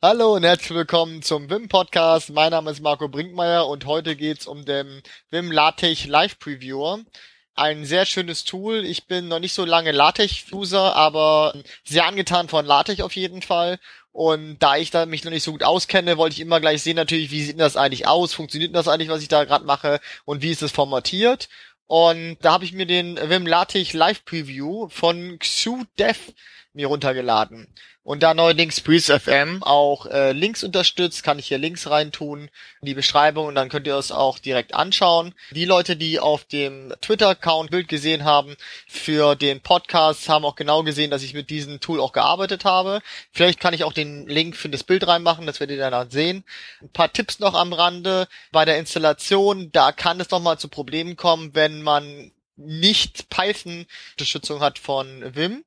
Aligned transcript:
Hallo 0.00 0.36
und 0.36 0.44
herzlich 0.44 0.70
willkommen 0.70 1.22
zum 1.22 1.50
Wim 1.50 1.66
Podcast. 1.66 2.30
Mein 2.30 2.52
Name 2.52 2.70
ist 2.70 2.80
Marco 2.80 3.08
Brinkmeier 3.08 3.66
und 3.66 3.84
heute 3.84 4.14
geht's 4.14 4.46
um 4.46 4.64
den 4.64 5.02
Wim 5.30 5.50
LaTeX 5.50 6.06
Live 6.06 6.38
Previewer. 6.38 7.00
Ein 7.56 7.84
sehr 7.84 8.06
schönes 8.06 8.44
Tool. 8.44 8.84
Ich 8.84 9.08
bin 9.08 9.26
noch 9.26 9.40
nicht 9.40 9.54
so 9.54 9.64
lange 9.64 9.90
LaTeX-User, 9.90 10.94
aber 10.94 11.52
sehr 11.82 12.06
angetan 12.06 12.48
von 12.48 12.64
LaTeX 12.64 13.00
auf 13.00 13.16
jeden 13.16 13.42
Fall. 13.42 13.80
Und 14.12 14.60
da 14.60 14.76
ich 14.76 14.92
da 14.92 15.04
mich 15.04 15.24
noch 15.24 15.32
nicht 15.32 15.42
so 15.42 15.50
gut 15.50 15.64
auskenne, 15.64 16.16
wollte 16.16 16.34
ich 16.34 16.40
immer 16.42 16.60
gleich 16.60 16.80
sehen 16.84 16.94
natürlich, 16.94 17.32
wie 17.32 17.42
sieht 17.42 17.58
das 17.58 17.76
eigentlich 17.76 18.06
aus? 18.06 18.32
Funktioniert 18.32 18.76
das 18.76 18.86
eigentlich, 18.86 19.08
was 19.08 19.22
ich 19.22 19.28
da 19.28 19.42
gerade 19.42 19.64
mache? 19.64 19.98
Und 20.24 20.42
wie 20.42 20.52
ist 20.52 20.62
es 20.62 20.70
formatiert? 20.70 21.48
Und 21.88 22.36
da 22.42 22.52
habe 22.52 22.64
ich 22.64 22.72
mir 22.72 22.86
den 22.86 23.16
Wim 23.16 23.48
LaTeX 23.48 23.94
Live 23.94 24.24
Preview 24.24 24.88
von 24.90 25.40
XuDev 25.40 26.34
mir 26.72 26.86
runtergeladen. 26.86 27.66
Und 28.02 28.22
da 28.22 28.32
neuerdings 28.32 28.80
Breeze 28.80 29.20
FM 29.20 29.62
auch 29.62 30.06
äh, 30.06 30.32
Links 30.32 30.64
unterstützt, 30.64 31.22
kann 31.22 31.38
ich 31.38 31.48
hier 31.48 31.58
Links 31.58 31.90
reintun 31.90 32.48
in 32.80 32.86
die 32.86 32.94
Beschreibung 32.94 33.46
und 33.46 33.54
dann 33.54 33.68
könnt 33.68 33.86
ihr 33.86 33.96
es 33.96 34.12
auch 34.12 34.38
direkt 34.38 34.74
anschauen. 34.74 35.34
Die 35.50 35.66
Leute, 35.66 35.94
die 35.94 36.18
auf 36.18 36.44
dem 36.44 36.94
Twitter-Account 37.02 37.70
Bild 37.70 37.86
gesehen 37.86 38.24
haben 38.24 38.56
für 38.86 39.34
den 39.34 39.60
Podcast, 39.60 40.28
haben 40.30 40.46
auch 40.46 40.56
genau 40.56 40.84
gesehen, 40.84 41.10
dass 41.10 41.22
ich 41.22 41.34
mit 41.34 41.50
diesem 41.50 41.80
Tool 41.80 42.00
auch 42.00 42.12
gearbeitet 42.12 42.64
habe. 42.64 43.02
Vielleicht 43.30 43.60
kann 43.60 43.74
ich 43.74 43.84
auch 43.84 43.92
den 43.92 44.26
Link 44.26 44.56
für 44.56 44.70
das 44.70 44.84
Bild 44.84 45.06
reinmachen, 45.06 45.46
das 45.46 45.60
werdet 45.60 45.76
ihr 45.76 45.90
dann 45.90 46.10
sehen. 46.10 46.44
Ein 46.80 46.92
paar 46.92 47.12
Tipps 47.12 47.40
noch 47.40 47.52
am 47.52 47.74
Rande 47.74 48.26
bei 48.52 48.64
der 48.64 48.78
Installation. 48.78 49.70
Da 49.72 49.92
kann 49.92 50.18
es 50.18 50.30
nochmal 50.30 50.58
zu 50.58 50.68
Problemen 50.68 51.16
kommen, 51.16 51.54
wenn 51.54 51.82
man 51.82 52.32
nicht 52.56 53.28
Python-Unterstützung 53.28 54.60
hat 54.60 54.78
von 54.78 55.34
Vim. 55.34 55.64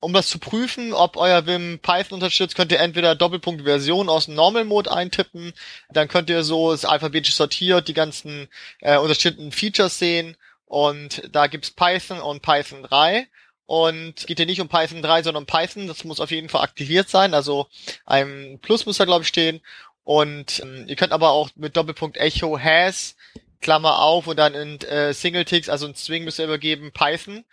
Um 0.00 0.12
das 0.12 0.28
zu 0.28 0.38
prüfen, 0.38 0.92
ob 0.92 1.16
euer 1.16 1.46
Vim 1.46 1.80
Python 1.80 2.14
unterstützt, 2.14 2.54
könnt 2.54 2.70
ihr 2.70 2.78
entweder 2.78 3.16
Doppelpunkt 3.16 3.64
Version 3.64 4.08
aus 4.08 4.26
dem 4.26 4.34
Normal 4.34 4.64
Mode 4.64 4.92
eintippen, 4.92 5.52
dann 5.90 6.06
könnt 6.06 6.30
ihr 6.30 6.44
so 6.44 6.72
es 6.72 6.84
alphabetisch 6.84 7.34
sortiert 7.34 7.88
die 7.88 7.94
ganzen 7.94 8.48
äh, 8.80 8.96
unterstützten 8.98 9.50
Features 9.50 9.98
sehen. 9.98 10.36
Und 10.66 11.22
da 11.32 11.46
gibt's 11.46 11.70
Python 11.70 12.20
und 12.20 12.42
Python 12.42 12.82
3 12.82 13.26
und 13.66 14.26
geht 14.26 14.38
hier 14.38 14.46
nicht 14.46 14.60
um 14.60 14.68
Python 14.68 15.02
3, 15.02 15.24
sondern 15.24 15.42
um 15.42 15.46
Python, 15.46 15.88
das 15.88 16.04
muss 16.04 16.20
auf 16.20 16.30
jeden 16.30 16.48
Fall 16.48 16.62
aktiviert 16.62 17.08
sein, 17.08 17.34
also 17.34 17.66
ein 18.06 18.58
Plus 18.62 18.86
muss 18.86 18.98
da 18.98 19.04
glaube 19.04 19.22
ich 19.22 19.28
stehen. 19.28 19.60
Und 20.04 20.60
ähm, 20.60 20.84
ihr 20.86 20.96
könnt 20.96 21.12
aber 21.12 21.30
auch 21.30 21.50
mit 21.56 21.76
Doppelpunkt 21.76 22.16
Echo 22.16 22.58
has 22.58 23.16
Klammer 23.60 23.98
auf 23.98 24.26
und 24.26 24.38
dann 24.38 24.54
in 24.54 24.80
äh, 24.82 25.12
Single 25.12 25.44
Ticks, 25.44 25.68
also 25.68 25.86
ein 25.86 25.94
String 25.94 26.24
müsst 26.24 26.38
ihr 26.38 26.44
übergeben 26.44 26.92
Python 26.92 27.44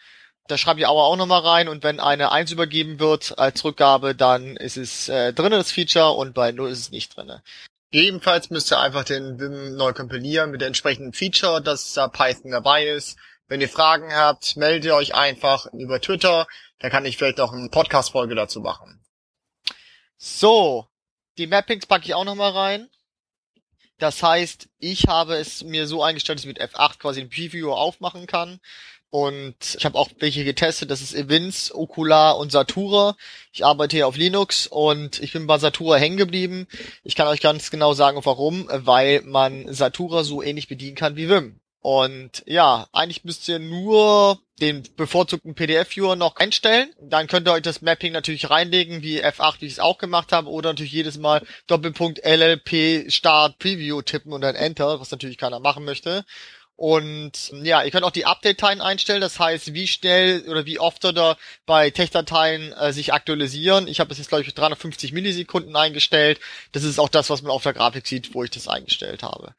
da 0.48 0.58
schreibe 0.58 0.80
ich 0.80 0.88
aber 0.88 1.04
auch 1.04 1.16
nochmal 1.16 1.42
rein 1.42 1.68
und 1.68 1.84
wenn 1.84 2.00
eine 2.00 2.32
1 2.32 2.52
übergeben 2.52 3.00
wird 3.00 3.38
als 3.40 3.64
Rückgabe, 3.64 4.14
dann 4.16 4.58
ist 4.58 4.78
es 4.78 5.10
äh, 5.10 5.34
drinnen 5.34 5.60
das 5.60 5.72
Feature 5.72 6.12
und 6.12 6.34
bei 6.34 6.52
0 6.52 6.70
ist 6.70 6.80
es 6.80 6.92
nicht 6.92 7.16
drinne. 7.16 7.42
Ebenfalls 7.92 8.50
müsst 8.50 8.72
ihr 8.72 8.80
einfach 8.80 9.06
den 9.06 9.40
Vim 9.40 9.76
neu 9.76 9.94
kompilieren 9.94 10.52
mit 10.52 10.62
dem 10.62 10.68
entsprechenden 10.68 11.14
Feature, 11.14 11.62
dass 11.62 11.94
da 11.94 12.08
Python 12.08 12.52
dabei 12.52 12.86
ist. 12.88 13.18
Wenn 13.48 13.62
ihr 13.62 13.70
Fragen 13.70 14.14
habt, 14.14 14.58
meldet 14.58 14.86
ihr 14.86 14.96
euch 14.96 15.16
einfach 15.16 15.68
über 15.74 16.02
Twitter. 16.02 16.48
Da 16.80 16.90
kann 16.90 17.06
ich 17.06 17.18
vielleicht 17.18 17.40
auch 17.40 17.54
eine 17.54 17.70
Podcast-Folge 17.70 18.36
dazu 18.36 18.60
machen. 18.60 19.04
So, 20.18 20.88
die 21.38 21.48
Mappings 21.48 21.86
packe 21.86 22.06
ich 22.06 22.14
auch 22.14 22.26
nochmal 22.26 22.52
rein. 22.52 22.90
Das 23.98 24.22
heißt, 24.22 24.68
ich 24.80 25.08
habe 25.08 25.36
es 25.36 25.64
mir 25.64 25.88
so 25.88 26.04
eingestellt, 26.04 26.40
dass 26.40 26.44
ich 26.46 26.50
mit 26.50 26.62
F8 26.62 27.00
quasi 27.00 27.22
den 27.22 27.30
Preview 27.30 27.72
aufmachen 27.72 28.28
kann. 28.28 28.60
Und 29.10 29.76
ich 29.78 29.86
habe 29.86 29.98
auch 29.98 30.10
welche 30.20 30.44
getestet, 30.44 30.92
das 30.92 31.02
ist 31.02 31.14
Evince, 31.14 31.74
Okular 31.74 32.38
und 32.38 32.52
Satura. 32.52 33.16
Ich 33.54 33.64
arbeite 33.64 33.96
hier 33.96 34.08
auf 34.08 34.18
Linux 34.18 34.68
und 34.68 35.20
ich 35.22 35.32
bin 35.32 35.48
bei 35.48 35.58
Satura 35.58 35.96
hängen 35.96 36.18
geblieben. 36.18 36.68
Ich 37.04 37.16
kann 37.16 37.28
euch 37.28 37.40
ganz 37.40 37.72
genau 37.72 37.94
sagen, 37.94 38.20
warum, 38.24 38.68
weil 38.70 39.22
man 39.22 39.74
Satura 39.74 40.24
so 40.24 40.42
ähnlich 40.42 40.68
bedienen 40.68 40.96
kann 40.96 41.16
wie 41.16 41.30
Vim. 41.30 41.60
Und 41.86 42.42
ja, 42.48 42.88
eigentlich 42.94 43.24
müsst 43.26 43.48
ihr 43.48 43.60
nur 43.60 44.40
den 44.60 44.82
bevorzugten 44.96 45.54
PDF-Viewer 45.54 46.16
noch 46.16 46.36
einstellen. 46.38 46.92
Dann 47.00 47.28
könnt 47.28 47.48
ihr 47.48 47.52
euch 47.52 47.62
das 47.62 47.84
Mapping 47.84 48.12
natürlich 48.12 48.50
reinlegen, 48.50 49.04
wie 49.04 49.24
F8, 49.24 49.62
wie 49.62 49.68
ich 49.68 49.74
es 49.74 49.80
auch 49.80 50.00
gemacht 50.00 50.32
habe, 50.32 50.50
oder 50.50 50.72
natürlich 50.72 50.94
jedes 50.94 51.20
Mal 51.20 51.46
Doppelpunkt 51.68 52.26
LLP 52.26 53.12
Start 53.12 53.60
Preview 53.60 54.02
tippen 54.02 54.34
und 54.34 54.42
dann 54.42 54.56
Enter, 54.56 55.00
was 55.00 55.12
natürlich 55.12 55.38
keiner 55.38 55.60
machen 55.60 55.86
möchte. 55.86 56.26
Und 56.78 57.52
ja, 57.64 57.84
ihr 57.84 57.92
könnt 57.92 58.04
auch 58.04 58.12
die 58.12 58.26
Update-Dateien 58.26 58.82
einstellen, 58.82 59.22
das 59.22 59.40
heißt, 59.40 59.74
wie 59.74 59.88
schnell 59.88 60.44
oder 60.50 60.66
wie 60.66 60.80
oft 60.80 61.06
oder 61.06 61.38
bei 61.66 61.90
Tech-Dateien 61.90 62.74
äh, 62.74 62.92
sich 62.92 63.14
aktualisieren. 63.14 63.88
Ich 63.88 64.02
habe 64.02 64.12
es 64.12 64.18
jetzt, 64.18 64.28
glaube 64.28 64.44
ich, 64.44 64.54
350 64.54 65.14
Millisekunden 65.14 65.76
eingestellt. 65.76 66.40
Das 66.74 66.84
ist 66.84 67.00
auch 67.00 67.10
das, 67.10 67.30
was 67.30 67.42
man 67.42 67.52
auf 67.52 67.64
der 67.64 67.74
Grafik 67.74 68.06
sieht, 68.06 68.34
wo 68.34 68.44
ich 68.44 68.50
das 68.50 68.68
eingestellt 68.68 69.24
habe. 69.24 69.56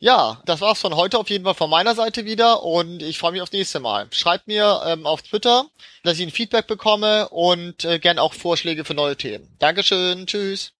Ja, 0.00 0.40
das 0.46 0.60
war's 0.60 0.80
von 0.80 0.94
heute 0.94 1.18
auf 1.18 1.28
jeden 1.28 1.44
Fall 1.44 1.54
von 1.54 1.70
meiner 1.70 1.94
Seite 1.96 2.24
wieder 2.24 2.62
und 2.62 3.02
ich 3.02 3.18
freue 3.18 3.32
mich 3.32 3.42
aufs 3.42 3.52
nächste 3.52 3.80
Mal. 3.80 4.06
Schreibt 4.12 4.46
mir 4.46 4.82
ähm, 4.86 5.06
auf 5.06 5.22
Twitter, 5.22 5.66
dass 6.04 6.18
ich 6.18 6.26
ein 6.26 6.30
Feedback 6.30 6.68
bekomme 6.68 7.28
und 7.30 7.84
äh, 7.84 7.98
gern 7.98 8.20
auch 8.20 8.32
Vorschläge 8.32 8.84
für 8.84 8.94
neue 8.94 9.16
Themen. 9.16 9.56
Dankeschön, 9.58 10.26
tschüss. 10.26 10.77